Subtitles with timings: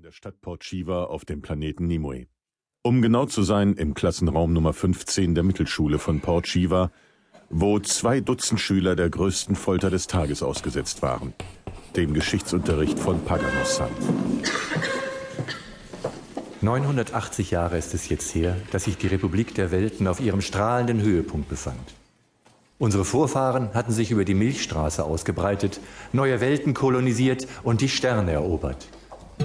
[0.00, 2.24] in der Stadt Port Shiva auf dem Planeten Nimue.
[2.82, 6.90] Um genau zu sein, im Klassenraum Nummer 15 der Mittelschule von Port Shiva,
[7.50, 11.34] wo zwei Dutzend Schüler der größten Folter des Tages ausgesetzt waren,
[11.96, 13.90] dem Geschichtsunterricht von Paganos-san.
[16.62, 21.02] 980 Jahre ist es jetzt her, dass sich die Republik der Welten auf ihrem strahlenden
[21.02, 21.94] Höhepunkt befand.
[22.78, 25.78] Unsere Vorfahren hatten sich über die Milchstraße ausgebreitet,
[26.14, 28.88] neue Welten kolonisiert und die Sterne erobert.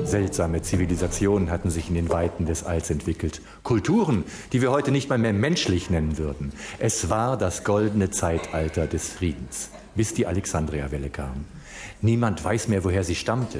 [0.03, 3.41] Seltsame Zivilisationen hatten sich in den Weiten des Alls entwickelt.
[3.63, 6.51] Kulturen, die wir heute nicht mal mehr menschlich nennen würden.
[6.79, 11.45] Es war das goldene Zeitalter des Friedens, bis die Alexandria-Welle kam.
[12.01, 13.59] Niemand weiß mehr, woher sie stammte.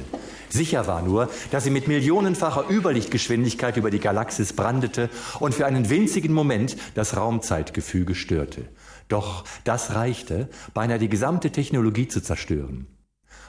[0.49, 5.09] Sicher war nur, dass sie mit millionenfacher Überlichtgeschwindigkeit über die Galaxis brandete
[5.39, 8.65] und für einen winzigen Moment das Raumzeitgefüge störte.
[9.07, 12.87] Doch das reichte, beinahe die gesamte Technologie zu zerstören.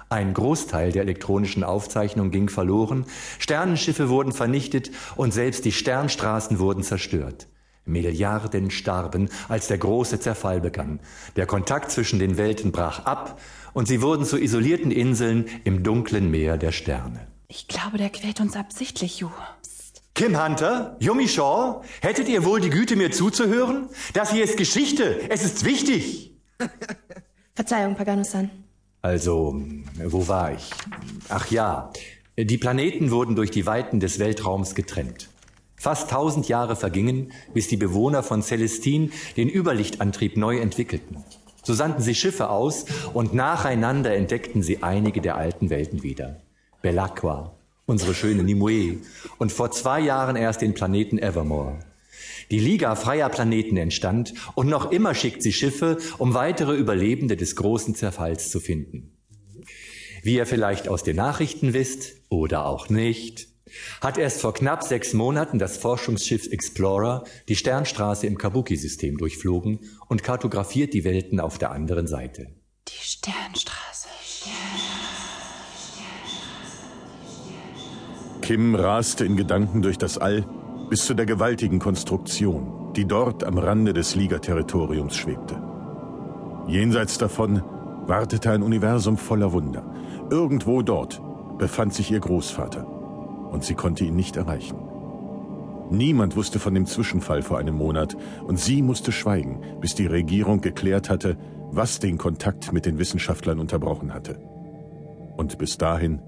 [0.09, 3.07] Ein Großteil der elektronischen Aufzeichnung ging verloren,
[3.39, 7.49] Sternenschiffe wurden vernichtet und selbst die Sternstraßen wurden zerstört.
[7.85, 11.01] Milliarden starben, als der große Zerfall begann.
[11.37, 13.41] Der Kontakt zwischen den Welten brach ab
[13.73, 17.27] und sie wurden zu isolierten Inseln im dunklen Meer der Sterne.
[17.49, 19.29] Ich glaube, der quält uns absichtlich, Ju.
[20.15, 23.88] Kim Hunter, Yumi Shaw, hättet ihr wohl die Güte, mir zuzuhören?
[24.15, 25.29] Das hier ist Geschichte.
[25.29, 26.32] Es ist wichtig.
[27.55, 28.51] Verzeihung, Pagano-san.
[29.07, 29.62] Also,
[30.04, 30.68] wo war ich?
[31.29, 31.93] Ach ja,
[32.37, 35.29] die Planeten wurden durch die Weiten des Weltraums getrennt.
[35.76, 41.23] Fast tausend Jahre vergingen, bis die Bewohner von Celestin den Überlichtantrieb neu entwickelten.
[41.63, 46.41] So sandten sie Schiffe aus und nacheinander entdeckten sie einige der alten Welten wieder.
[46.82, 47.54] Belacqua,
[47.87, 48.96] unsere schöne Nimue
[49.38, 51.79] und vor zwei Jahren erst den Planeten Evermore.
[52.51, 57.57] Die Liga freier Planeten entstand und noch immer schickt sie Schiffe, um weitere Überlebende des
[57.57, 59.13] großen Zerfalls zu finden.
[60.23, 63.49] Wie ihr vielleicht aus den Nachrichten wisst oder auch nicht,
[64.00, 70.22] hat erst vor knapp sechs Monaten das Forschungsschiff Explorer die Sternstraße im Kabuki-System durchflogen und
[70.22, 72.49] kartografiert die Welten auf der anderen Seite.
[72.88, 74.09] Die Sternstraße.
[78.43, 80.47] Kim raste in Gedanken durch das All
[80.88, 85.60] bis zu der gewaltigen Konstruktion, die dort am Rande des Liga-Territoriums schwebte.
[86.69, 87.62] Jenseits davon
[88.06, 89.84] wartete ein Universum voller Wunder.
[90.30, 91.20] Irgendwo dort
[91.58, 92.86] befand sich ihr Großvater
[93.50, 94.78] und sie konnte ihn nicht erreichen.
[95.91, 100.60] Niemand wusste von dem Zwischenfall vor einem Monat und sie musste schweigen, bis die Regierung
[100.60, 101.36] geklärt hatte,
[101.70, 104.41] was den Kontakt mit den Wissenschaftlern unterbrochen hatte.
[105.36, 106.20] Und bis dahin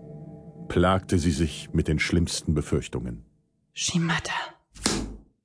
[0.68, 3.27] plagte sie sich mit den schlimmsten Befürchtungen.
[3.80, 4.32] Shimata.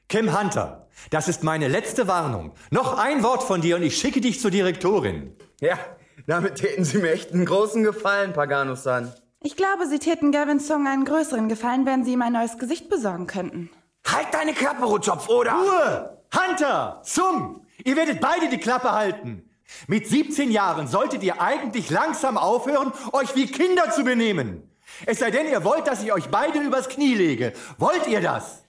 [0.10, 2.56] Kim Hunter, das ist meine letzte Warnung.
[2.72, 5.38] Noch ein Wort von dir und ich schicke dich zur Direktorin.
[5.62, 5.78] Ja,
[6.26, 9.14] damit täten Sie mir echt einen großen Gefallen, Pagano-san.
[9.44, 12.90] Ich glaube, Sie täten Gavin Song einen größeren Gefallen, wenn Sie ihm ein neues Gesicht
[12.90, 13.70] besorgen könnten.
[14.04, 15.52] Halt deine Klappe, Rutschopf, oder?
[15.52, 16.18] Ruhe!
[16.36, 17.02] Hunter!
[17.04, 17.68] Sung!
[17.86, 19.48] Ihr werdet beide die Klappe halten.
[19.86, 24.72] Mit 17 Jahren solltet ihr eigentlich langsam aufhören, euch wie Kinder zu benehmen.
[25.06, 27.54] Es sei denn, ihr wollt, dass ich euch beide übers Knie lege.
[27.78, 28.64] Wollt ihr das?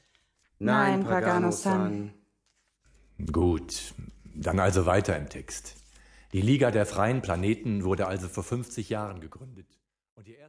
[0.58, 2.12] Nein, Pagano-san.
[3.32, 3.94] Gut,
[4.34, 5.76] dann also weiter im Text.
[6.32, 9.68] Die Liga der freien Planeten wurde also vor 50 Jahren gegründet.
[10.16, 10.38] Und ihr